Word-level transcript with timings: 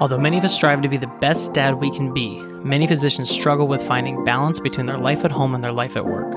Although 0.00 0.16
many 0.16 0.38
of 0.38 0.44
us 0.44 0.54
strive 0.54 0.80
to 0.80 0.88
be 0.88 0.96
the 0.96 1.06
best 1.06 1.52
dad 1.52 1.74
we 1.74 1.90
can 1.90 2.14
be, 2.14 2.40
many 2.40 2.86
physicians 2.86 3.28
struggle 3.28 3.68
with 3.68 3.86
finding 3.86 4.24
balance 4.24 4.58
between 4.58 4.86
their 4.86 4.96
life 4.96 5.26
at 5.26 5.30
home 5.30 5.54
and 5.54 5.62
their 5.62 5.72
life 5.72 5.94
at 5.94 6.06
work. 6.06 6.34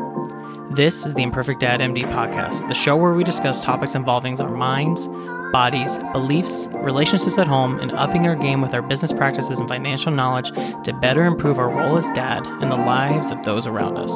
This 0.76 1.06
is 1.06 1.14
the 1.14 1.24
Imperfect 1.24 1.62
Dad 1.62 1.80
MD 1.80 2.04
podcast, 2.12 2.68
the 2.68 2.74
show 2.74 2.98
where 2.98 3.14
we 3.14 3.24
discuss 3.24 3.62
topics 3.62 3.96
involving 3.96 4.38
our 4.42 4.50
minds, 4.50 5.08
bodies, 5.54 5.98
beliefs, 6.12 6.68
relationships 6.74 7.38
at 7.38 7.48
home, 7.48 7.80
and 7.80 7.94
upping 7.94 8.28
our 8.28 8.36
game 8.36 8.60
with 8.60 8.74
our 8.74 8.82
business 8.82 9.14
practices 9.14 9.62
and 9.62 9.70
financial 9.70 10.12
knowledge 10.12 10.52
to 10.84 10.98
better 11.00 11.24
improve 11.24 11.58
our 11.58 11.70
role 11.70 11.96
as 11.96 12.10
dad 12.10 12.46
and 12.46 12.70
the 12.70 12.76
lives 12.76 13.32
of 13.32 13.44
those 13.44 13.66
around 13.66 13.98
us. 13.98 14.12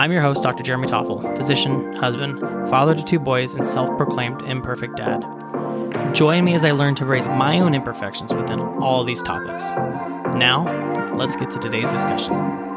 I'm 0.00 0.12
your 0.12 0.22
host, 0.22 0.42
Dr. 0.42 0.62
Jeremy 0.62 0.88
Toffle, 0.88 1.36
physician, 1.36 1.94
husband, 1.96 2.40
father 2.70 2.94
to 2.94 3.04
two 3.04 3.18
boys, 3.18 3.52
and 3.52 3.66
self 3.66 3.94
proclaimed 3.98 4.40
imperfect 4.42 4.96
dad. 4.96 5.22
Join 6.12 6.44
me 6.44 6.54
as 6.54 6.64
I 6.64 6.72
learn 6.72 6.94
to 6.96 7.04
raise 7.04 7.28
my 7.28 7.58
own 7.60 7.74
imperfections 7.74 8.32
within 8.32 8.60
all 8.60 9.04
these 9.04 9.22
topics. 9.22 9.64
Now, 10.36 11.14
let's 11.16 11.36
get 11.36 11.50
to 11.50 11.58
today's 11.58 11.90
discussion. 11.90 12.71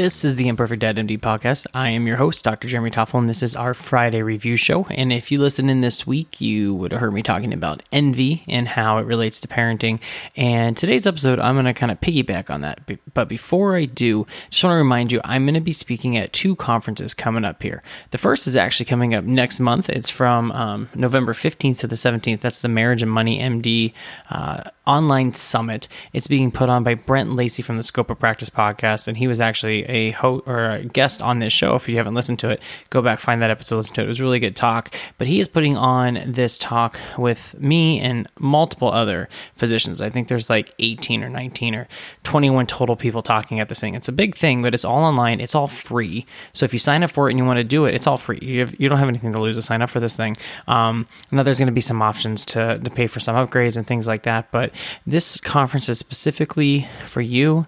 This 0.00 0.24
is 0.24 0.36
the 0.36 0.48
Imperfect 0.48 0.80
Dad 0.80 0.96
MD 0.96 1.18
podcast. 1.20 1.66
I 1.74 1.90
am 1.90 2.06
your 2.06 2.16
host, 2.16 2.42
Dr. 2.42 2.68
Jeremy 2.68 2.90
Toffle, 2.90 3.18
and 3.18 3.28
this 3.28 3.42
is 3.42 3.54
our 3.54 3.74
Friday 3.74 4.22
review 4.22 4.56
show. 4.56 4.86
And 4.86 5.12
if 5.12 5.30
you 5.30 5.38
listen 5.38 5.68
in 5.68 5.82
this 5.82 6.06
week, 6.06 6.40
you 6.40 6.74
would 6.76 6.92
have 6.92 7.02
heard 7.02 7.12
me 7.12 7.22
talking 7.22 7.52
about 7.52 7.82
envy 7.92 8.42
and 8.48 8.66
how 8.66 8.96
it 8.96 9.04
relates 9.04 9.42
to 9.42 9.48
parenting. 9.48 10.00
And 10.36 10.74
today's 10.74 11.06
episode, 11.06 11.38
I'm 11.38 11.54
going 11.54 11.66
to 11.66 11.74
kind 11.74 11.92
of 11.92 12.00
piggyback 12.00 12.48
on 12.48 12.62
that. 12.62 12.80
But 13.12 13.28
before 13.28 13.76
I 13.76 13.84
do, 13.84 14.26
just 14.48 14.64
want 14.64 14.72
to 14.72 14.78
remind 14.78 15.12
you, 15.12 15.20
I'm 15.22 15.44
going 15.44 15.52
to 15.52 15.60
be 15.60 15.74
speaking 15.74 16.16
at 16.16 16.32
two 16.32 16.56
conferences 16.56 17.12
coming 17.12 17.44
up 17.44 17.62
here. 17.62 17.82
The 18.08 18.16
first 18.16 18.46
is 18.46 18.56
actually 18.56 18.86
coming 18.86 19.14
up 19.14 19.24
next 19.24 19.60
month. 19.60 19.90
It's 19.90 20.08
from 20.08 20.50
um, 20.52 20.88
November 20.94 21.34
15th 21.34 21.76
to 21.80 21.86
the 21.86 21.96
17th. 21.96 22.40
That's 22.40 22.62
the 22.62 22.68
Marriage 22.68 23.02
and 23.02 23.12
Money 23.12 23.38
MD 23.38 23.92
uh, 24.30 24.62
online 24.86 25.32
summit. 25.34 25.88
It's 26.12 26.26
being 26.26 26.50
put 26.50 26.68
on 26.68 26.82
by 26.82 26.94
Brent 26.94 27.34
Lacey 27.34 27.62
from 27.62 27.76
the 27.76 27.82
Scope 27.82 28.10
of 28.10 28.18
Practice 28.18 28.50
podcast, 28.50 29.08
and 29.08 29.16
he 29.16 29.28
was 29.28 29.40
actually 29.40 29.84
a 29.84 30.10
host 30.10 30.44
or 30.46 30.70
a 30.70 30.84
guest 30.84 31.22
on 31.22 31.38
this 31.38 31.52
show. 31.52 31.74
If 31.74 31.88
you 31.88 31.96
haven't 31.96 32.14
listened 32.14 32.38
to 32.40 32.50
it, 32.50 32.62
go 32.90 33.02
back 33.02 33.18
find 33.18 33.42
that 33.42 33.50
episode, 33.50 33.76
listen 33.76 33.94
to 33.94 34.00
it. 34.00 34.04
It 34.04 34.08
was 34.08 34.20
a 34.20 34.24
really 34.24 34.38
good 34.38 34.56
talk. 34.56 34.94
But 35.18 35.26
he 35.26 35.40
is 35.40 35.48
putting 35.48 35.76
on 35.76 36.20
this 36.26 36.58
talk 36.58 36.98
with 37.16 37.58
me 37.60 38.00
and 38.00 38.26
multiple 38.38 38.90
other 38.90 39.28
physicians. 39.54 40.00
I 40.00 40.10
think 40.10 40.28
there's 40.28 40.50
like 40.50 40.74
18 40.78 41.22
or 41.22 41.28
19 41.28 41.74
or 41.74 41.88
21 42.24 42.66
total 42.66 42.96
people 42.96 43.22
talking 43.22 43.60
at 43.60 43.68
this 43.68 43.80
thing. 43.80 43.94
It's 43.94 44.08
a 44.08 44.12
big 44.12 44.34
thing, 44.34 44.62
but 44.62 44.74
it's 44.74 44.84
all 44.84 45.04
online. 45.04 45.40
It's 45.40 45.54
all 45.54 45.66
free. 45.66 46.26
So 46.52 46.64
if 46.64 46.72
you 46.72 46.78
sign 46.78 47.02
up 47.02 47.10
for 47.10 47.28
it 47.28 47.32
and 47.32 47.38
you 47.38 47.44
want 47.44 47.58
to 47.58 47.64
do 47.64 47.84
it, 47.84 47.94
it's 47.94 48.06
all 48.06 48.16
free. 48.16 48.38
You, 48.42 48.60
have, 48.60 48.74
you 48.78 48.88
don't 48.88 48.98
have 48.98 49.08
anything 49.08 49.32
to 49.32 49.40
lose 49.40 49.56
to 49.56 49.62
sign 49.62 49.82
up 49.82 49.90
for 49.90 50.00
this 50.00 50.16
thing. 50.16 50.36
Um, 50.66 51.06
now 51.30 51.42
there's 51.42 51.58
going 51.58 51.66
to 51.66 51.72
be 51.72 51.80
some 51.80 52.02
options 52.02 52.44
to 52.46 52.78
to 52.78 52.90
pay 52.90 53.06
for 53.06 53.20
some 53.20 53.36
upgrades 53.36 53.76
and 53.76 53.86
things 53.86 54.06
like 54.06 54.22
that, 54.22 54.50
but 54.50 54.72
this 55.06 55.38
conference 55.38 55.88
is 55.88 55.98
specifically 55.98 56.88
for 57.04 57.20
you 57.20 57.66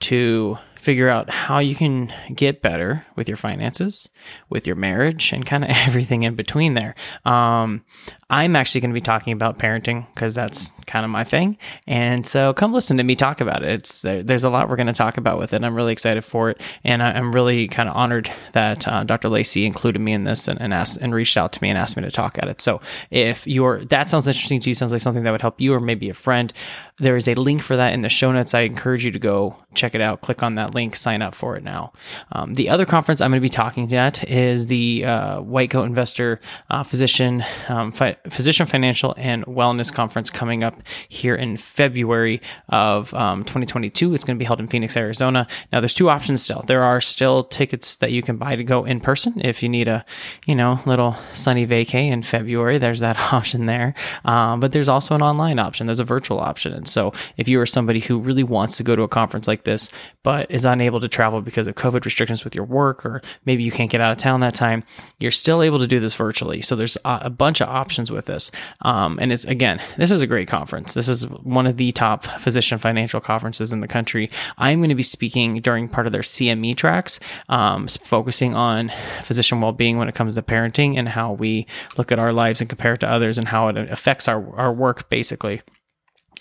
to 0.00 0.58
figure 0.76 1.08
out 1.08 1.28
how 1.28 1.58
you 1.58 1.74
can 1.74 2.12
get 2.34 2.62
better 2.62 3.04
with 3.16 3.28
your 3.28 3.36
finances, 3.36 4.08
with 4.48 4.66
your 4.66 4.76
marriage, 4.76 5.32
and 5.32 5.44
kind 5.44 5.64
of 5.64 5.70
everything 5.72 6.22
in 6.22 6.34
between 6.34 6.74
there. 6.74 6.94
Um, 7.24 7.84
I'm 8.30 8.56
actually 8.56 8.82
going 8.82 8.90
to 8.90 8.94
be 8.94 9.00
talking 9.00 9.32
about 9.32 9.58
parenting 9.58 10.06
because 10.14 10.34
that's 10.34 10.72
kind 10.86 11.02
of 11.02 11.10
my 11.10 11.24
thing. 11.24 11.56
And 11.86 12.26
so 12.26 12.52
come 12.52 12.74
listen 12.74 12.98
to 12.98 13.02
me 13.02 13.16
talk 13.16 13.40
about 13.40 13.62
it. 13.62 13.70
It's 13.70 14.02
there's 14.02 14.44
a 14.44 14.50
lot 14.50 14.68
we're 14.68 14.76
going 14.76 14.86
to 14.88 14.92
talk 14.92 15.16
about 15.16 15.38
with 15.38 15.54
it. 15.54 15.64
I'm 15.64 15.74
really 15.74 15.92
excited 15.92 16.22
for 16.24 16.50
it, 16.50 16.60
and 16.84 17.02
I'm 17.02 17.32
really 17.32 17.68
kind 17.68 17.88
of 17.88 17.96
honored 17.96 18.30
that 18.52 18.86
uh, 18.86 19.04
Dr. 19.04 19.30
Lacey 19.30 19.64
included 19.64 20.00
me 20.00 20.12
in 20.12 20.24
this 20.24 20.46
and, 20.46 20.60
and 20.60 20.74
asked 20.74 20.98
and 20.98 21.14
reached 21.14 21.38
out 21.38 21.52
to 21.54 21.62
me 21.62 21.70
and 21.70 21.78
asked 21.78 21.96
me 21.96 22.02
to 22.02 22.10
talk 22.10 22.36
at 22.36 22.48
it. 22.48 22.60
So 22.60 22.82
if 23.10 23.46
you're 23.46 23.84
that 23.86 24.08
sounds 24.08 24.28
interesting 24.28 24.60
to 24.60 24.68
you, 24.68 24.74
sounds 24.74 24.92
like 24.92 25.00
something 25.00 25.22
that 25.22 25.30
would 25.30 25.40
help 25.40 25.58
you 25.58 25.72
or 25.72 25.80
maybe 25.80 26.10
a 26.10 26.14
friend, 26.14 26.52
there 26.98 27.16
is 27.16 27.28
a 27.28 27.34
link 27.34 27.62
for 27.62 27.76
that 27.76 27.94
in 27.94 28.02
the 28.02 28.10
show 28.10 28.30
notes. 28.30 28.52
I 28.52 28.60
encourage 28.60 29.06
you 29.06 29.10
to 29.10 29.18
go 29.18 29.56
check 29.72 29.94
it 29.94 30.02
out. 30.02 30.20
Click 30.20 30.42
on 30.42 30.56
that 30.56 30.74
link, 30.74 30.96
sign 30.96 31.22
up 31.22 31.34
for 31.34 31.56
it 31.56 31.62
now. 31.62 31.92
Um, 32.32 32.54
the 32.54 32.68
other 32.68 32.84
conference 32.84 33.22
I'm 33.22 33.30
going 33.30 33.40
to 33.40 33.42
be 33.42 33.48
talking 33.48 33.90
at 33.94 34.28
is 34.28 34.66
the 34.66 35.06
uh, 35.06 35.40
White 35.40 35.70
Coat 35.70 35.84
Investor 35.84 36.40
uh, 36.68 36.82
Physician 36.82 37.42
um, 37.68 37.92
Physician 38.28 38.66
Financial 38.66 39.14
and 39.16 39.44
Wellness 39.46 39.92
Conference 39.92 40.30
coming 40.30 40.62
up 40.62 40.82
here 41.08 41.34
in 41.34 41.56
February 41.56 42.40
of 42.68 43.12
um, 43.14 43.44
2022. 43.44 44.14
It's 44.14 44.24
going 44.24 44.36
to 44.36 44.38
be 44.38 44.44
held 44.44 44.60
in 44.60 44.68
Phoenix, 44.68 44.96
Arizona. 44.96 45.46
Now, 45.72 45.80
there's 45.80 45.94
two 45.94 46.10
options 46.10 46.42
still. 46.42 46.62
There 46.66 46.82
are 46.82 47.00
still 47.00 47.44
tickets 47.44 47.96
that 47.96 48.12
you 48.12 48.22
can 48.22 48.36
buy 48.36 48.56
to 48.56 48.64
go 48.64 48.84
in 48.84 49.00
person 49.00 49.40
if 49.44 49.62
you 49.62 49.68
need 49.68 49.88
a, 49.88 50.04
you 50.46 50.54
know, 50.54 50.80
little 50.86 51.16
sunny 51.32 51.66
vacay 51.66 52.10
in 52.10 52.22
February. 52.22 52.78
There's 52.78 53.00
that 53.00 53.18
option 53.32 53.66
there. 53.66 53.94
Um, 54.24 54.60
but 54.60 54.72
there's 54.72 54.88
also 54.88 55.14
an 55.14 55.22
online 55.22 55.58
option. 55.58 55.86
There's 55.86 56.00
a 56.00 56.04
virtual 56.04 56.40
option. 56.40 56.72
And 56.72 56.86
so 56.86 57.12
if 57.36 57.48
you 57.48 57.60
are 57.60 57.66
somebody 57.66 58.00
who 58.00 58.18
really 58.18 58.44
wants 58.44 58.76
to 58.76 58.82
go 58.82 58.96
to 58.96 59.02
a 59.02 59.08
conference 59.08 59.48
like 59.48 59.64
this, 59.64 59.90
but 60.22 60.50
is 60.50 60.64
unable 60.64 61.00
to 61.00 61.08
travel 61.08 61.40
because 61.40 61.66
of 61.66 61.74
COVID 61.74 62.04
restrictions 62.04 62.44
with 62.44 62.54
your 62.54 62.64
work, 62.64 63.06
or 63.06 63.22
maybe 63.44 63.62
you 63.62 63.70
can't 63.70 63.90
get 63.90 64.00
out 64.00 64.12
of 64.12 64.18
town 64.18 64.40
that 64.40 64.54
time, 64.54 64.84
you're 65.18 65.30
still 65.30 65.62
able 65.62 65.78
to 65.78 65.86
do 65.86 66.00
this 66.00 66.14
virtually. 66.14 66.60
So 66.60 66.76
there's 66.76 66.98
a, 67.04 67.30
bunch 67.38 67.60
of 67.60 67.68
options 67.68 68.07
with 68.10 68.26
this. 68.26 68.50
Um, 68.82 69.18
and 69.20 69.32
it's, 69.32 69.44
again, 69.44 69.80
this 69.96 70.10
is 70.10 70.20
a 70.20 70.26
great 70.26 70.48
conference. 70.48 70.94
This 70.94 71.08
is 71.08 71.24
one 71.28 71.66
of 71.66 71.76
the 71.76 71.92
top 71.92 72.24
physician 72.24 72.78
financial 72.78 73.20
conferences 73.20 73.72
in 73.72 73.80
the 73.80 73.88
country. 73.88 74.30
I'm 74.56 74.80
going 74.80 74.88
to 74.88 74.94
be 74.94 75.02
speaking 75.02 75.56
during 75.56 75.88
part 75.88 76.06
of 76.06 76.12
their 76.12 76.22
CME 76.22 76.76
tracks, 76.76 77.20
um, 77.48 77.88
focusing 77.88 78.54
on 78.54 78.92
physician 79.22 79.60
well 79.60 79.72
being 79.72 79.98
when 79.98 80.08
it 80.08 80.14
comes 80.14 80.34
to 80.34 80.42
parenting 80.42 80.98
and 80.98 81.08
how 81.08 81.32
we 81.32 81.66
look 81.96 82.12
at 82.12 82.18
our 82.18 82.32
lives 82.32 82.60
and 82.60 82.68
compare 82.68 82.94
it 82.94 83.00
to 83.00 83.08
others 83.08 83.38
and 83.38 83.48
how 83.48 83.68
it 83.68 83.76
affects 83.76 84.28
our, 84.28 84.54
our 84.56 84.72
work, 84.72 85.08
basically. 85.08 85.62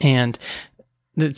And 0.02 0.38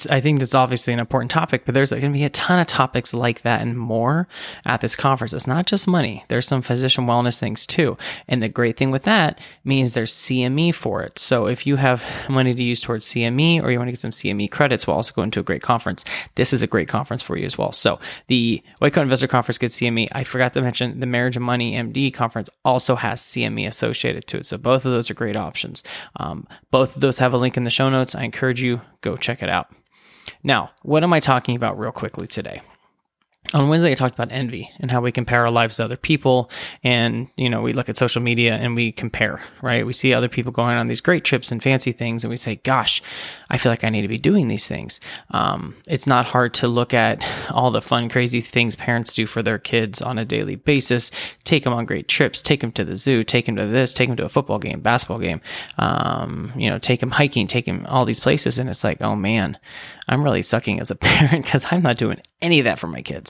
I 0.09 0.19
think 0.19 0.39
that's 0.39 0.55
obviously 0.55 0.93
an 0.93 0.99
important 0.99 1.31
topic, 1.31 1.63
but 1.65 1.73
there's 1.73 1.91
going 1.91 2.01
to 2.01 2.09
be 2.09 2.25
a 2.25 2.29
ton 2.29 2.59
of 2.59 2.67
topics 2.67 3.13
like 3.13 3.43
that 3.43 3.61
and 3.61 3.77
more 3.77 4.27
at 4.65 4.81
this 4.81 4.95
conference. 4.95 5.33
It's 5.33 5.47
not 5.47 5.65
just 5.65 5.87
money. 5.87 6.25
There's 6.27 6.47
some 6.47 6.61
physician 6.61 7.05
wellness 7.05 7.39
things 7.39 7.65
too. 7.65 7.97
And 8.27 8.43
the 8.43 8.49
great 8.49 8.75
thing 8.75 8.91
with 8.91 9.03
that 9.03 9.39
means 9.63 9.93
there's 9.93 10.13
CME 10.13 10.75
for 10.75 11.01
it. 11.01 11.17
So 11.17 11.47
if 11.47 11.65
you 11.65 11.77
have 11.77 12.03
money 12.27 12.53
to 12.53 12.63
use 12.63 12.81
towards 12.81 13.05
CME 13.07 13.63
or 13.63 13.71
you 13.71 13.77
want 13.77 13.87
to 13.87 13.93
get 13.93 13.99
some 13.99 14.11
CME 14.11 14.51
credits 14.51 14.85
while 14.85 14.97
also 14.97 15.13
going 15.13 15.31
to 15.31 15.39
a 15.39 15.43
great 15.43 15.61
conference, 15.61 16.03
this 16.35 16.51
is 16.51 16.61
a 16.61 16.67
great 16.67 16.89
conference 16.89 17.23
for 17.23 17.37
you 17.37 17.45
as 17.45 17.57
well. 17.57 17.71
So 17.71 17.99
the 18.27 18.61
White 18.79 18.93
Coat 18.93 19.03
Investor 19.03 19.27
Conference 19.27 19.57
gets 19.57 19.79
CME. 19.79 20.09
I 20.11 20.23
forgot 20.23 20.53
to 20.53 20.61
mention 20.61 20.99
the 20.99 21.05
Marriage 21.05 21.37
and 21.37 21.45
Money 21.45 21.73
MD 21.73 22.13
conference 22.13 22.49
also 22.65 22.95
has 22.95 23.21
CME 23.21 23.67
associated 23.67 24.27
to 24.27 24.37
it. 24.37 24.45
So 24.45 24.57
both 24.57 24.85
of 24.85 24.91
those 24.91 25.09
are 25.09 25.13
great 25.13 25.37
options. 25.37 25.83
Um, 26.17 26.47
both 26.71 26.95
of 26.95 27.01
those 27.01 27.19
have 27.19 27.33
a 27.33 27.37
link 27.37 27.55
in 27.55 27.63
the 27.63 27.69
show 27.69 27.89
notes. 27.89 28.15
I 28.15 28.23
encourage 28.23 28.61
you, 28.61 28.81
go 29.01 29.17
check 29.17 29.41
it 29.41 29.49
out. 29.49 29.71
Now, 30.43 30.71
what 30.83 31.03
am 31.03 31.13
I 31.13 31.19
talking 31.19 31.55
about 31.55 31.79
real 31.79 31.91
quickly 31.91 32.27
today? 32.27 32.61
On 33.53 33.67
Wednesday, 33.67 33.91
I 33.91 33.95
talked 33.95 34.13
about 34.13 34.31
envy 34.31 34.69
and 34.79 34.91
how 34.91 35.01
we 35.01 35.11
compare 35.11 35.43
our 35.43 35.49
lives 35.49 35.77
to 35.77 35.83
other 35.83 35.97
people. 35.97 36.51
And, 36.83 37.29
you 37.35 37.49
know, 37.49 37.61
we 37.61 37.73
look 37.73 37.89
at 37.89 37.97
social 37.97 38.21
media 38.21 38.55
and 38.55 38.75
we 38.75 38.91
compare, 38.91 39.41
right? 39.61 39.85
We 39.85 39.93
see 39.93 40.13
other 40.13 40.27
people 40.27 40.51
going 40.51 40.77
on 40.77 40.85
these 40.85 41.01
great 41.01 41.23
trips 41.23 41.51
and 41.51 41.63
fancy 41.63 41.91
things, 41.91 42.23
and 42.23 42.29
we 42.29 42.37
say, 42.37 42.57
gosh, 42.57 43.01
I 43.49 43.57
feel 43.57 43.71
like 43.71 43.83
I 43.83 43.89
need 43.89 44.03
to 44.03 44.07
be 44.07 44.19
doing 44.19 44.49
these 44.49 44.67
things. 44.67 44.99
Um, 45.31 45.77
it's 45.87 46.05
not 46.05 46.27
hard 46.27 46.53
to 46.55 46.67
look 46.67 46.93
at 46.93 47.25
all 47.49 47.71
the 47.71 47.81
fun, 47.81 48.07
crazy 48.09 48.41
things 48.41 48.75
parents 48.75 49.13
do 49.13 49.25
for 49.25 49.41
their 49.41 49.57
kids 49.57 49.99
on 50.01 50.19
a 50.19 50.25
daily 50.25 50.55
basis, 50.55 51.09
take 51.43 51.63
them 51.63 51.73
on 51.73 51.85
great 51.85 52.07
trips, 52.07 52.43
take 52.43 52.61
them 52.61 52.71
to 52.73 52.85
the 52.85 52.97
zoo, 52.97 53.23
take 53.23 53.45
them 53.47 53.55
to 53.55 53.65
this, 53.65 53.93
take 53.93 54.09
them 54.09 54.17
to 54.17 54.25
a 54.25 54.29
football 54.29 54.59
game, 54.59 54.81
basketball 54.81 55.19
game, 55.19 55.41
um, 55.79 56.53
you 56.55 56.69
know, 56.69 56.77
take 56.77 56.99
them 56.99 57.11
hiking, 57.11 57.47
take 57.47 57.65
them 57.65 57.87
all 57.89 58.05
these 58.05 58.19
places. 58.19 58.59
And 58.59 58.69
it's 58.69 58.83
like, 58.83 59.01
oh 59.01 59.15
man, 59.15 59.57
I'm 60.07 60.23
really 60.23 60.43
sucking 60.43 60.79
as 60.79 60.91
a 60.91 60.95
parent 60.97 61.45
because 61.45 61.65
I'm 61.71 61.81
not 61.81 61.97
doing 61.97 62.21
any 62.41 62.59
of 62.59 62.65
that 62.65 62.79
for 62.79 62.87
my 62.87 63.01
kids. 63.01 63.28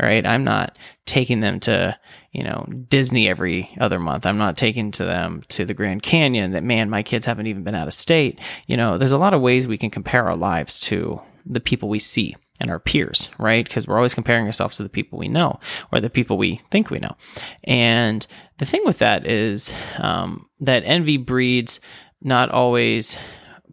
Right. 0.00 0.26
I'm 0.26 0.44
not 0.44 0.76
taking 1.06 1.40
them 1.40 1.60
to, 1.60 1.96
you 2.32 2.42
know, 2.42 2.66
Disney 2.88 3.28
every 3.28 3.70
other 3.80 4.00
month. 4.00 4.26
I'm 4.26 4.38
not 4.38 4.56
taking 4.56 4.90
to 4.92 5.04
them 5.04 5.42
to 5.48 5.64
the 5.64 5.74
Grand 5.74 6.02
Canyon 6.02 6.52
that, 6.52 6.64
man, 6.64 6.90
my 6.90 7.02
kids 7.02 7.26
haven't 7.26 7.46
even 7.46 7.62
been 7.62 7.74
out 7.74 7.86
of 7.86 7.94
state. 7.94 8.40
You 8.66 8.76
know, 8.76 8.98
there's 8.98 9.12
a 9.12 9.18
lot 9.18 9.34
of 9.34 9.40
ways 9.40 9.68
we 9.68 9.78
can 9.78 9.90
compare 9.90 10.24
our 10.24 10.36
lives 10.36 10.80
to 10.80 11.20
the 11.46 11.60
people 11.60 11.88
we 11.88 11.98
see 11.98 12.36
and 12.60 12.70
our 12.70 12.78
peers, 12.78 13.28
right? 13.38 13.64
Because 13.64 13.86
we're 13.86 13.96
always 13.96 14.14
comparing 14.14 14.46
ourselves 14.46 14.76
to 14.76 14.82
the 14.82 14.88
people 14.88 15.18
we 15.18 15.28
know 15.28 15.58
or 15.92 16.00
the 16.00 16.10
people 16.10 16.38
we 16.38 16.56
think 16.70 16.90
we 16.90 16.98
know. 16.98 17.16
And 17.64 18.26
the 18.58 18.66
thing 18.66 18.82
with 18.84 18.98
that 18.98 19.26
is 19.26 19.72
um, 19.98 20.48
that 20.60 20.84
envy 20.84 21.16
breeds 21.16 21.80
not 22.22 22.50
always 22.50 23.18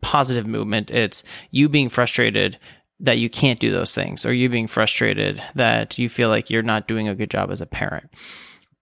positive 0.02 0.48
movement. 0.48 0.92
It's 0.92 1.24
you 1.52 1.70
being 1.70 1.90
frustrated 1.90 2.58
that 3.02 3.18
you 3.18 3.30
can't 3.30 3.60
do 3.60 3.72
those 3.72 3.94
things, 3.94 4.26
or 4.26 4.34
you 4.34 4.48
being 4.48 4.68
frustrated 4.68 5.42
that 5.56 5.98
you 5.98 6.08
feel 6.08 6.30
like 6.30 6.50
you're 6.50 6.62
not 6.62 6.88
doing 6.88 7.08
a 7.08 7.16
good 7.16 7.30
job 7.30 7.52
as 7.52 7.62
a 7.62 7.66
parent. 7.66 8.10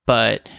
But 0.05 0.49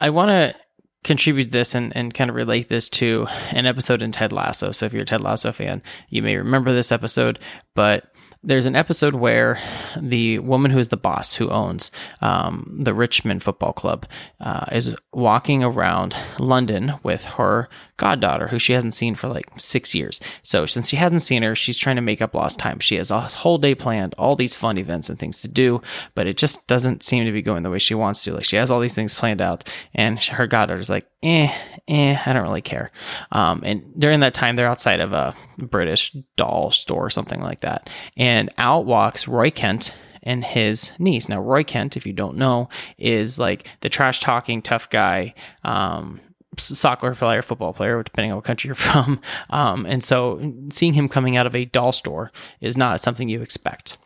I 0.00 0.10
want 0.10 0.30
to 0.30 0.54
contribute 1.02 1.50
this 1.50 1.74
and, 1.74 1.96
and 1.96 2.12
kind 2.12 2.28
of 2.28 2.36
relate 2.36 2.68
this 2.68 2.88
to 2.88 3.26
an 3.52 3.66
episode 3.66 4.02
in 4.02 4.10
Ted 4.10 4.32
Lasso. 4.32 4.72
So 4.72 4.86
if 4.86 4.92
you're 4.92 5.02
a 5.02 5.06
Ted 5.06 5.22
Lasso 5.22 5.52
fan, 5.52 5.82
you 6.08 6.22
may 6.22 6.36
remember 6.36 6.72
this 6.72 6.92
episode, 6.92 7.38
but 7.74 8.12
there's 8.42 8.66
an 8.66 8.76
episode 8.76 9.14
where 9.14 9.60
the 10.00 10.38
woman 10.38 10.70
who 10.70 10.78
is 10.78 10.88
the 10.88 10.96
boss 10.96 11.34
who 11.34 11.50
owns 11.50 11.90
um, 12.22 12.78
the 12.80 12.94
Richmond 12.94 13.42
Football 13.42 13.74
Club 13.74 14.06
uh, 14.40 14.64
is 14.72 14.96
walking 15.12 15.62
around 15.62 16.16
London 16.38 16.94
with 17.02 17.24
her 17.24 17.68
goddaughter, 18.00 18.48
who 18.48 18.58
she 18.58 18.72
hasn't 18.72 18.94
seen 18.94 19.14
for 19.14 19.28
like 19.28 19.46
six 19.58 19.94
years. 19.94 20.20
So 20.42 20.64
since 20.64 20.88
she 20.88 20.96
hasn't 20.96 21.20
seen 21.20 21.42
her, 21.42 21.54
she's 21.54 21.76
trying 21.76 21.96
to 21.96 22.02
make 22.02 22.22
up 22.22 22.34
lost 22.34 22.58
time. 22.58 22.78
She 22.78 22.96
has 22.96 23.10
a 23.10 23.20
whole 23.20 23.58
day 23.58 23.74
planned, 23.74 24.14
all 24.16 24.36
these 24.36 24.54
fun 24.54 24.78
events 24.78 25.10
and 25.10 25.18
things 25.18 25.42
to 25.42 25.48
do, 25.48 25.82
but 26.14 26.26
it 26.26 26.38
just 26.38 26.66
doesn't 26.66 27.02
seem 27.02 27.26
to 27.26 27.32
be 27.32 27.42
going 27.42 27.62
the 27.62 27.70
way 27.70 27.78
she 27.78 27.94
wants 27.94 28.24
to. 28.24 28.32
Like 28.32 28.46
she 28.46 28.56
has 28.56 28.70
all 28.70 28.80
these 28.80 28.94
things 28.94 29.14
planned 29.14 29.42
out, 29.42 29.64
and 29.94 30.18
her 30.18 30.46
goddaughter's 30.46 30.88
like, 30.88 31.06
eh, 31.22 31.54
eh, 31.86 32.18
I 32.24 32.32
don't 32.32 32.42
really 32.42 32.62
care. 32.62 32.90
Um, 33.30 33.60
and 33.64 33.82
during 33.98 34.20
that 34.20 34.32
time, 34.32 34.56
they're 34.56 34.66
outside 34.66 35.00
of 35.00 35.12
a 35.12 35.34
British 35.58 36.16
doll 36.36 36.70
store 36.70 37.04
or 37.04 37.10
something 37.10 37.42
like 37.42 37.60
that, 37.60 37.90
and 38.16 38.48
out 38.56 38.86
walks 38.86 39.28
Roy 39.28 39.50
Kent 39.50 39.94
and 40.22 40.42
his 40.42 40.92
niece. 40.98 41.28
Now, 41.28 41.40
Roy 41.40 41.64
Kent, 41.64 41.98
if 41.98 42.06
you 42.06 42.14
don't 42.14 42.36
know, 42.36 42.70
is 42.96 43.38
like 43.38 43.66
the 43.80 43.88
trash 43.90 44.20
talking 44.20 44.62
tough 44.62 44.88
guy, 44.88 45.34
um, 45.64 46.20
soccer 46.62 47.14
player, 47.14 47.42
football 47.42 47.72
player, 47.72 48.02
depending 48.02 48.32
on 48.32 48.36
what 48.36 48.44
country 48.44 48.68
you're 48.68 48.74
from. 48.74 49.20
Um, 49.50 49.86
and 49.86 50.02
so 50.04 50.54
seeing 50.70 50.94
him 50.94 51.08
coming 51.08 51.36
out 51.36 51.46
of 51.46 51.56
a 51.56 51.64
doll 51.64 51.92
store 51.92 52.30
is 52.60 52.76
not 52.76 53.00
something 53.00 53.28
you 53.28 53.42
expect. 53.42 53.96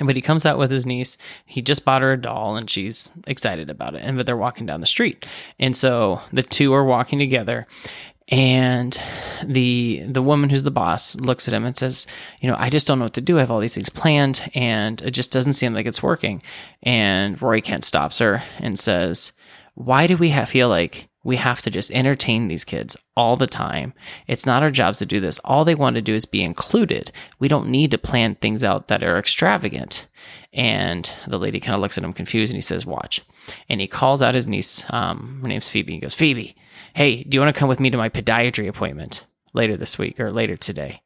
But 0.00 0.16
he 0.16 0.22
comes 0.22 0.46
out 0.46 0.56
with 0.56 0.70
his 0.70 0.86
niece. 0.86 1.18
He 1.44 1.60
just 1.60 1.84
bought 1.84 2.00
her 2.00 2.12
a 2.12 2.20
doll 2.20 2.56
and 2.56 2.70
she's 2.70 3.10
excited 3.26 3.68
about 3.68 3.94
it. 3.94 4.02
And 4.02 4.16
but 4.16 4.24
they're 4.24 4.36
walking 4.36 4.64
down 4.64 4.80
the 4.80 4.86
street. 4.86 5.26
And 5.58 5.76
so 5.76 6.22
the 6.32 6.42
two 6.42 6.72
are 6.72 6.84
walking 6.84 7.18
together 7.18 7.66
and 8.28 8.98
the 9.44 10.02
the 10.06 10.22
woman 10.22 10.48
who's 10.48 10.62
the 10.62 10.70
boss 10.70 11.16
looks 11.16 11.48
at 11.48 11.54
him 11.54 11.64
and 11.64 11.76
says, 11.76 12.06
"You 12.40 12.50
know, 12.50 12.56
I 12.58 12.70
just 12.70 12.86
don't 12.86 12.98
know 12.98 13.06
what 13.06 13.14
to 13.14 13.20
do. 13.20 13.36
I 13.36 13.40
have 13.40 13.50
all 13.50 13.60
these 13.60 13.74
things 13.74 13.90
planned 13.90 14.50
and 14.54 15.00
it 15.02 15.10
just 15.10 15.32
doesn't 15.32 15.54
seem 15.54 15.74
like 15.74 15.86
it's 15.86 16.02
working." 16.02 16.42
And 16.82 17.40
Roy 17.40 17.60
Kent 17.60 17.84
stops 17.84 18.18
her 18.20 18.42
and 18.58 18.78
says, 18.78 19.32
"Why 19.74 20.06
do 20.06 20.16
we 20.16 20.30
have 20.30 20.48
feel 20.48 20.68
like 20.68 21.08
we 21.24 21.36
have 21.36 21.62
to 21.62 21.70
just 21.70 21.90
entertain 21.92 22.48
these 22.48 22.64
kids 22.64 22.96
all 23.16 23.36
the 23.36 23.46
time. 23.46 23.94
It's 24.26 24.46
not 24.46 24.62
our 24.62 24.70
jobs 24.70 24.98
to 24.98 25.06
do 25.06 25.20
this. 25.20 25.38
All 25.44 25.64
they 25.64 25.74
want 25.74 25.94
to 25.94 26.02
do 26.02 26.14
is 26.14 26.24
be 26.24 26.42
included. 26.42 27.12
We 27.38 27.48
don't 27.48 27.68
need 27.68 27.90
to 27.92 27.98
plan 27.98 28.34
things 28.36 28.64
out 28.64 28.88
that 28.88 29.02
are 29.02 29.18
extravagant. 29.18 30.06
And 30.52 31.10
the 31.26 31.38
lady 31.38 31.60
kind 31.60 31.74
of 31.74 31.80
looks 31.80 31.96
at 31.96 32.04
him 32.04 32.12
confused 32.12 32.52
and 32.52 32.56
he 32.56 32.62
says, 32.62 32.84
Watch. 32.84 33.22
And 33.68 33.80
he 33.80 33.86
calls 33.86 34.22
out 34.22 34.34
his 34.34 34.46
niece. 34.46 34.84
Um, 34.90 35.40
her 35.42 35.48
name's 35.48 35.70
Phoebe. 35.70 35.94
He 35.94 35.98
goes, 36.00 36.14
Phoebe, 36.14 36.56
hey, 36.94 37.22
do 37.22 37.36
you 37.36 37.40
want 37.40 37.54
to 37.54 37.58
come 37.58 37.68
with 37.68 37.80
me 37.80 37.90
to 37.90 37.96
my 37.96 38.08
podiatry 38.08 38.68
appointment 38.68 39.24
later 39.52 39.76
this 39.76 39.98
week 39.98 40.18
or 40.20 40.30
later 40.30 40.56
today? 40.56 41.02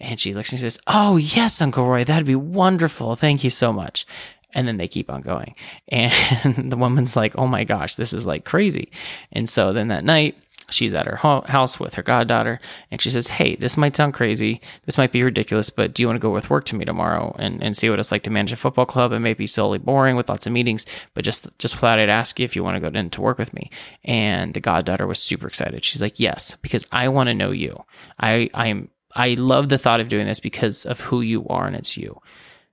And 0.00 0.20
she 0.20 0.32
looks 0.32 0.52
and 0.52 0.60
she 0.60 0.64
says, 0.64 0.80
Oh, 0.86 1.16
yes, 1.16 1.60
Uncle 1.60 1.84
Roy, 1.84 2.04
that'd 2.04 2.26
be 2.26 2.36
wonderful. 2.36 3.16
Thank 3.16 3.42
you 3.42 3.50
so 3.50 3.72
much 3.72 4.06
and 4.54 4.66
then 4.66 4.76
they 4.76 4.88
keep 4.88 5.10
on 5.10 5.20
going. 5.20 5.54
And 5.90 6.70
the 6.70 6.76
woman's 6.76 7.16
like, 7.16 7.36
oh 7.36 7.46
my 7.46 7.64
gosh, 7.64 7.96
this 7.96 8.12
is 8.12 8.26
like 8.26 8.44
crazy. 8.44 8.90
And 9.32 9.48
so 9.48 9.72
then 9.72 9.88
that 9.88 10.04
night, 10.04 10.36
she's 10.70 10.94
at 10.94 11.06
her 11.06 11.16
house 11.16 11.80
with 11.80 11.94
her 11.94 12.02
goddaughter 12.02 12.60
and 12.90 13.00
she 13.00 13.10
says, 13.10 13.28
Hey, 13.28 13.56
this 13.56 13.76
might 13.76 13.96
sound 13.96 14.14
crazy. 14.14 14.60
This 14.84 14.98
might 14.98 15.12
be 15.12 15.22
ridiculous, 15.22 15.70
but 15.70 15.94
do 15.94 16.02
you 16.02 16.06
want 16.06 16.16
to 16.16 16.26
go 16.26 16.32
with 16.32 16.50
work 16.50 16.64
to 16.66 16.76
me 16.76 16.84
tomorrow 16.84 17.34
and, 17.38 17.62
and 17.62 17.76
see 17.76 17.88
what 17.88 17.98
it's 17.98 18.12
like 18.12 18.22
to 18.24 18.30
manage 18.30 18.52
a 18.52 18.56
football 18.56 18.86
club? 18.86 19.12
It 19.12 19.20
may 19.20 19.34
be 19.34 19.46
solely 19.46 19.78
boring 19.78 20.16
with 20.16 20.28
lots 20.28 20.46
of 20.46 20.52
meetings, 20.52 20.86
but 21.14 21.24
just, 21.24 21.48
just 21.58 21.76
thought 21.76 21.98
I'd 21.98 22.08
ask 22.08 22.38
you 22.38 22.44
if 22.44 22.54
you 22.54 22.62
want 22.62 22.82
to 22.82 22.90
go 22.90 22.98
in 22.98 23.10
to 23.10 23.20
work 23.20 23.38
with 23.38 23.54
me. 23.54 23.70
And 24.04 24.54
the 24.54 24.60
goddaughter 24.60 25.06
was 25.06 25.18
super 25.18 25.46
excited. 25.46 25.84
She's 25.84 26.02
like, 26.02 26.20
Yes, 26.20 26.56
because 26.62 26.86
I 26.92 27.08
want 27.08 27.28
to 27.28 27.34
know 27.34 27.50
you. 27.50 27.84
I, 28.20 28.50
I'm, 28.54 28.90
I 29.14 29.34
love 29.34 29.68
the 29.68 29.78
thought 29.78 30.00
of 30.00 30.08
doing 30.08 30.26
this 30.26 30.40
because 30.40 30.84
of 30.84 31.00
who 31.00 31.20
you 31.20 31.46
are 31.48 31.66
and 31.66 31.76
it's 31.76 31.96
you. 31.96 32.20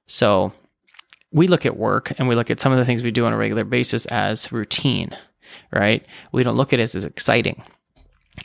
So 0.05 0.53
we 1.35 1.47
look 1.47 1.65
at 1.65 1.77
work 1.77 2.13
and 2.17 2.29
we 2.29 2.35
look 2.35 2.49
at 2.49 2.61
some 2.61 2.71
of 2.71 2.77
the 2.77 2.85
things 2.85 3.03
we 3.03 3.11
do 3.11 3.25
on 3.25 3.33
a 3.33 3.37
regular 3.37 3.65
basis 3.65 4.05
as 4.05 4.53
routine, 4.53 5.15
right? 5.71 6.03
We 6.31 6.43
don't 6.43 6.55
look 6.55 6.71
at 6.71 6.79
it 6.79 6.95
as 6.95 7.03
exciting. 7.03 7.61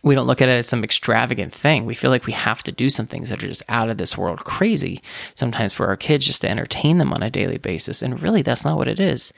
We 0.03 0.17
don't 0.17 0.27
look 0.27 0.43
at 0.43 0.49
it 0.49 0.59
as 0.59 0.67
some 0.67 0.83
extravagant 0.83 1.53
thing. 1.53 1.87
We 1.87 1.95
feel 1.95 2.11
like 2.11 2.27
we 2.27 2.33
have 2.33 2.65
to 2.65 2.73
do 2.73 2.91
some 2.91 3.07
things 3.07 3.31
that 3.31 3.45
are 3.45 3.49
just 3.49 3.63
out 3.69 3.91
of 3.91 3.99
this 3.99 4.19
world 4.19 4.45
crazy 4.45 5.01
sometimes 5.37 5.73
for 5.73 5.87
our 5.87 5.97
kids 5.97 6.27
just 6.27 6.41
to 6.43 6.49
entertain 6.49 6.99
them 6.99 7.13
on 7.13 7.23
a 7.23 7.31
daily 7.31 7.59
basis. 7.59 8.03
And 8.03 8.21
really, 8.21 8.43
that's 8.43 8.65
not 8.65 8.77
what 8.77 8.89
it 8.89 8.99
is. 8.99 9.33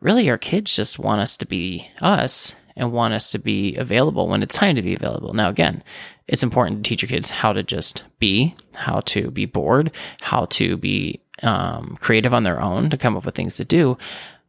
Really, 0.00 0.30
our 0.30 0.38
kids 0.38 0.74
just 0.74 0.98
want 0.98 1.20
us 1.20 1.36
to 1.36 1.46
be 1.46 1.90
us 2.00 2.54
and 2.76 2.92
want 2.92 3.12
us 3.12 3.30
to 3.32 3.38
be 3.38 3.76
available 3.76 4.26
when 4.28 4.42
it's 4.42 4.54
time 4.54 4.74
to 4.76 4.82
be 4.82 4.94
available. 4.94 5.34
Now, 5.34 5.50
again, 5.50 5.82
it's 6.28 6.42
important 6.42 6.82
to 6.84 6.88
teach 6.88 7.02
your 7.02 7.08
kids 7.08 7.30
how 7.30 7.52
to 7.52 7.62
just 7.62 8.04
be, 8.18 8.54
how 8.74 9.00
to 9.00 9.30
be 9.30 9.46
bored, 9.46 9.92
how 10.20 10.46
to 10.46 10.76
be 10.76 11.20
um, 11.42 11.96
creative 12.00 12.34
on 12.34 12.42
their 12.42 12.60
own 12.60 12.90
to 12.90 12.96
come 12.96 13.16
up 13.16 13.24
with 13.24 13.34
things 13.34 13.56
to 13.56 13.64
do. 13.64 13.98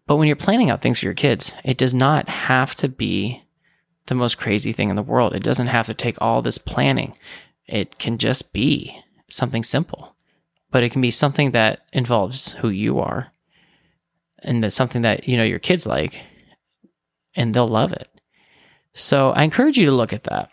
But 0.05 0.15
when 0.15 0.27
you're 0.27 0.37
planning 0.37 0.69
out 0.69 0.81
things 0.81 0.99
for 0.99 1.05
your 1.05 1.13
kids, 1.13 1.53
it 1.63 1.77
does 1.77 1.93
not 1.93 2.29
have 2.29 2.75
to 2.75 2.87
be 2.87 3.43
the 4.05 4.15
most 4.15 4.37
crazy 4.37 4.71
thing 4.71 4.89
in 4.89 4.95
the 4.95 5.03
world. 5.03 5.35
It 5.35 5.43
doesn't 5.43 5.67
have 5.67 5.85
to 5.87 5.93
take 5.93 6.21
all 6.21 6.41
this 6.41 6.57
planning. 6.57 7.13
It 7.65 7.99
can 7.99 8.17
just 8.17 8.53
be 8.53 8.97
something 9.29 9.63
simple, 9.63 10.15
but 10.71 10.83
it 10.83 10.91
can 10.91 11.01
be 11.01 11.11
something 11.11 11.51
that 11.51 11.81
involves 11.91 12.53
who 12.53 12.69
you 12.69 12.99
are 12.99 13.33
and 14.39 14.63
that's 14.63 14.75
something 14.75 15.01
that, 15.01 15.27
you 15.27 15.35
know, 15.35 15.43
your 15.43 15.59
kids 15.59 15.85
like 15.85 16.21
and 17.35 17.53
they'll 17.53 17.67
love 17.67 17.91
it. 17.91 18.09
So 18.93 19.31
I 19.31 19.43
encourage 19.43 19.77
you 19.77 19.85
to 19.85 19.91
look 19.91 20.13
at 20.13 20.23
that 20.23 20.51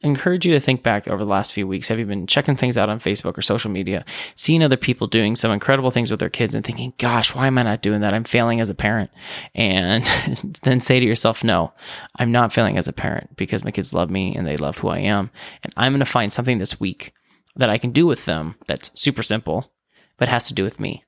encourage 0.00 0.46
you 0.46 0.52
to 0.52 0.60
think 0.60 0.82
back 0.82 1.08
over 1.08 1.24
the 1.24 1.30
last 1.30 1.52
few 1.52 1.66
weeks. 1.66 1.88
Have 1.88 1.98
you 1.98 2.06
been 2.06 2.26
checking 2.26 2.56
things 2.56 2.78
out 2.78 2.88
on 2.88 3.00
Facebook 3.00 3.36
or 3.36 3.42
social 3.42 3.70
media, 3.70 4.04
seeing 4.36 4.62
other 4.62 4.76
people 4.76 5.06
doing 5.06 5.34
some 5.34 5.50
incredible 5.50 5.90
things 5.90 6.10
with 6.10 6.20
their 6.20 6.28
kids 6.28 6.54
and 6.54 6.64
thinking, 6.64 6.92
gosh, 6.98 7.34
why 7.34 7.48
am 7.48 7.58
I 7.58 7.64
not 7.64 7.82
doing 7.82 8.00
that? 8.00 8.14
I'm 8.14 8.24
failing 8.24 8.60
as 8.60 8.70
a 8.70 8.74
parent. 8.74 9.10
And 9.54 10.04
then 10.62 10.78
say 10.78 11.00
to 11.00 11.06
yourself, 11.06 11.42
no, 11.42 11.72
I'm 12.16 12.30
not 12.30 12.52
failing 12.52 12.76
as 12.76 12.86
a 12.86 12.92
parent 12.92 13.36
because 13.36 13.64
my 13.64 13.72
kids 13.72 13.92
love 13.92 14.10
me 14.10 14.36
and 14.36 14.46
they 14.46 14.56
love 14.56 14.78
who 14.78 14.88
I 14.88 14.98
am. 14.98 15.30
And 15.64 15.72
I'm 15.76 15.92
going 15.92 16.00
to 16.00 16.06
find 16.06 16.32
something 16.32 16.58
this 16.58 16.78
week 16.78 17.12
that 17.56 17.70
I 17.70 17.78
can 17.78 17.90
do 17.90 18.06
with 18.06 18.24
them 18.24 18.54
that's 18.68 18.92
super 18.94 19.24
simple, 19.24 19.72
but 20.16 20.28
has 20.28 20.46
to 20.46 20.54
do 20.54 20.62
with 20.62 20.78
me. 20.78 21.04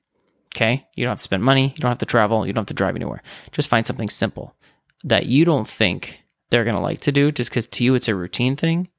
Okay. 0.53 0.85
You 0.95 1.05
don't 1.05 1.11
have 1.11 1.19
to 1.19 1.23
spend 1.23 1.43
money. 1.43 1.69
You 1.69 1.81
don't 1.81 1.91
have 1.91 1.97
to 1.99 2.05
travel. 2.05 2.45
You 2.45 2.51
don't 2.51 2.63
have 2.63 2.67
to 2.67 2.73
drive 2.73 2.97
anywhere. 2.97 3.23
Just 3.53 3.69
find 3.69 3.87
something 3.87 4.09
simple 4.09 4.53
that 5.05 5.27
you 5.27 5.45
don't 5.45 5.67
think 5.67 6.21
they're 6.51 6.63
going 6.63 6.75
to 6.75 6.81
like 6.81 6.99
to 7.01 7.11
do 7.11 7.31
just 7.31 7.49
because 7.49 7.65
to 7.65 7.83
you 7.83 7.95
it's 7.95 8.07
a 8.07 8.15
routine 8.15 8.55
thing. 8.55 8.89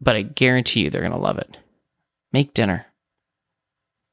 But 0.00 0.16
I 0.16 0.22
guarantee 0.22 0.80
you 0.80 0.90
they're 0.90 1.00
going 1.00 1.12
to 1.12 1.18
love 1.18 1.38
it. 1.38 1.58
Make 2.32 2.52
dinner. 2.52 2.86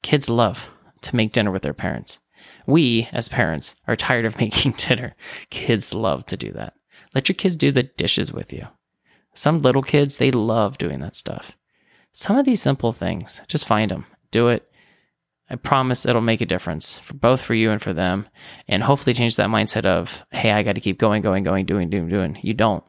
Kids 0.03 0.29
love 0.29 0.69
to 1.01 1.15
make 1.15 1.34
dinner 1.34 1.51
with 1.51 1.63
their 1.63 1.74
parents. 1.74 2.19
We, 2.65 3.10
as 3.12 3.27
parents, 3.27 3.75
are 3.88 3.96
tired 3.96 4.25
of 4.25 4.38
making 4.39 4.74
dinner. 4.74 5.15
Kids 5.50 5.93
love 5.93 6.25
to 6.27 6.38
do 6.38 6.51
that. 6.53 6.74
Let 7.13 7.27
your 7.27 7.36
kids 7.36 7.57
do 7.57 7.72
the 7.72 7.84
dishes 7.84 8.31
with 8.31 8.53
you. 8.53 8.67
Some 9.34 9.60
little 9.60 9.81
kids, 9.81 10.17
they 10.17 10.31
love 10.31 10.77
doing 10.77 11.00
that 11.00 11.15
stuff. 11.15 11.57
Some 12.13 12.38
of 12.38 12.46
these 12.46 12.62
simple 12.62 12.91
things, 12.91 13.41
just 13.48 13.67
find 13.67 13.89
them, 13.91 14.05
do 14.31 14.50
it, 14.50 14.71
I 15.51 15.55
promise 15.55 16.05
it'll 16.05 16.22
make 16.22 16.39
a 16.39 16.46
difference 16.46 16.98
for 17.00 17.13
both 17.13 17.41
for 17.41 17.53
you 17.53 17.72
and 17.72 17.81
for 17.81 17.91
them, 17.91 18.29
and 18.70 18.81
hopefully 18.81 19.13
change 19.13 19.36
that 19.36 19.50
mindset 19.50 19.86
of, 19.86 20.25
hey, 20.31 20.53
I 20.53 20.63
got 20.63 20.75
to 20.75 20.81
keep 20.81 20.98
going, 20.98 21.22
going, 21.22 21.43
going, 21.43 21.65
doing, 21.65 21.89
doing, 21.89 22.08
doing. 22.08 22.39
You 22.41 22.53
don't. 22.53 22.86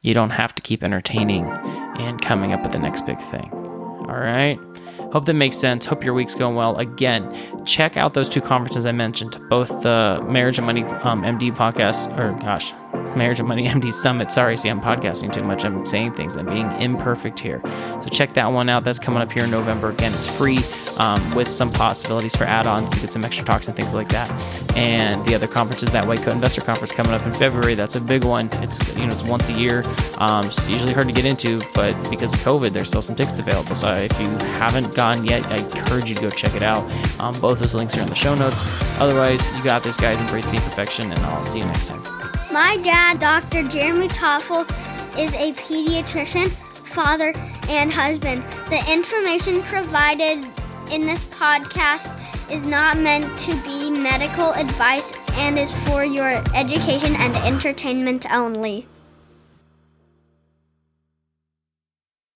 You 0.00 0.14
don't 0.14 0.30
have 0.30 0.54
to 0.54 0.62
keep 0.62 0.84
entertaining 0.84 1.44
and 1.44 2.22
coming 2.22 2.52
up 2.52 2.62
with 2.62 2.70
the 2.70 2.78
next 2.78 3.04
big 3.04 3.20
thing. 3.20 3.50
All 3.52 4.16
right. 4.16 4.60
Hope 5.12 5.24
that 5.24 5.34
makes 5.34 5.56
sense. 5.56 5.86
Hope 5.86 6.04
your 6.04 6.14
week's 6.14 6.36
going 6.36 6.54
well. 6.54 6.76
Again, 6.76 7.34
check 7.66 7.96
out 7.96 8.14
those 8.14 8.28
two 8.28 8.40
conferences 8.40 8.86
I 8.86 8.92
mentioned, 8.92 9.36
both 9.48 9.68
the 9.82 10.24
Marriage 10.28 10.56
and 10.56 10.66
Money 10.66 10.84
um, 10.84 11.22
MD 11.22 11.52
podcast, 11.52 12.16
or 12.16 12.30
gosh, 12.40 12.72
Marriage 13.16 13.38
and 13.40 13.48
Money 13.48 13.66
MD 13.68 13.92
Summit. 13.92 14.30
Sorry, 14.30 14.56
see, 14.56 14.68
I'm 14.68 14.80
podcasting 14.80 15.32
too 15.32 15.42
much. 15.42 15.64
I'm 15.64 15.84
saying 15.86 16.14
things. 16.14 16.36
I'm 16.36 16.46
being 16.46 16.70
imperfect 16.80 17.38
here. 17.38 17.60
So 18.02 18.08
check 18.08 18.34
that 18.34 18.46
one 18.52 18.68
out. 18.68 18.84
That's 18.84 18.98
coming 18.98 19.22
up 19.22 19.32
here 19.32 19.44
in 19.44 19.50
November. 19.50 19.90
Again, 19.90 20.12
it's 20.14 20.26
free 20.26 20.60
um, 20.98 21.34
with 21.34 21.48
some 21.48 21.72
possibilities 21.72 22.36
for 22.36 22.44
add-ons 22.44 22.90
to 22.92 23.00
get 23.00 23.12
some 23.12 23.24
extra 23.24 23.44
talks 23.44 23.66
and 23.68 23.76
things 23.76 23.94
like 23.94 24.08
that. 24.08 24.30
And 24.76 25.24
the 25.24 25.34
other 25.34 25.46
conference 25.46 25.82
is 25.82 25.90
that 25.90 26.06
White 26.06 26.20
Coat 26.22 26.34
Investor 26.34 26.60
Conference 26.60 26.92
coming 26.92 27.12
up 27.12 27.24
in 27.26 27.32
February. 27.32 27.74
That's 27.74 27.96
a 27.96 28.00
big 28.00 28.24
one. 28.24 28.48
It's 28.54 28.96
you 28.96 29.06
know 29.06 29.12
it's 29.12 29.22
once 29.22 29.48
a 29.48 29.52
year. 29.52 29.84
Um, 30.18 30.46
it's 30.46 30.68
usually 30.68 30.92
hard 30.92 31.08
to 31.08 31.12
get 31.12 31.24
into, 31.24 31.62
but 31.74 31.94
because 32.10 32.34
of 32.34 32.40
COVID, 32.40 32.70
there's 32.70 32.88
still 32.88 33.02
some 33.02 33.14
tickets 33.14 33.38
available. 33.38 33.74
So 33.74 33.92
if 33.94 34.18
you 34.20 34.28
haven't 34.58 34.94
gone 34.94 35.24
yet, 35.24 35.46
I 35.46 35.56
encourage 35.56 36.08
you 36.08 36.14
to 36.14 36.20
go 36.20 36.30
check 36.30 36.54
it 36.54 36.62
out. 36.62 36.88
Um, 37.20 37.38
both 37.40 37.58
those 37.58 37.74
links 37.74 37.96
are 37.96 38.02
in 38.02 38.08
the 38.08 38.14
show 38.14 38.34
notes. 38.34 38.82
Otherwise, 39.00 39.44
you 39.56 39.62
got 39.64 39.82
this, 39.82 39.96
guys. 39.96 40.20
Embrace 40.20 40.46
the 40.46 40.56
imperfection, 40.56 41.12
and 41.12 41.20
I'll 41.26 41.42
see 41.42 41.58
you 41.58 41.64
next 41.64 41.86
time. 41.86 42.17
My 42.58 42.76
dad, 42.78 43.20
Dr. 43.20 43.62
Jeremy 43.62 44.08
Toffle, 44.08 44.64
is 45.16 45.32
a 45.34 45.52
pediatrician, 45.52 46.48
father, 46.48 47.32
and 47.68 47.92
husband. 47.92 48.42
The 48.68 48.82
information 48.92 49.62
provided 49.62 50.44
in 50.90 51.06
this 51.06 51.22
podcast 51.26 52.18
is 52.50 52.66
not 52.66 52.98
meant 52.98 53.38
to 53.42 53.54
be 53.62 53.92
medical 53.92 54.50
advice 54.54 55.12
and 55.34 55.56
is 55.56 55.72
for 55.86 56.04
your 56.04 56.42
education 56.52 57.14
and 57.14 57.32
entertainment 57.46 58.26
only. 58.34 58.88